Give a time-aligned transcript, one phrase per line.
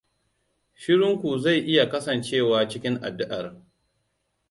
[0.73, 3.55] Shirunku zai iya kasancewa cikin addu'ar.